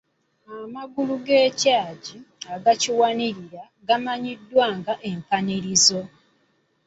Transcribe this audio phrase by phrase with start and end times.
[0.63, 2.17] Amagulu g’ekyagi
[2.55, 6.01] agakiwanirira gamanyiddwa nga empanirizo.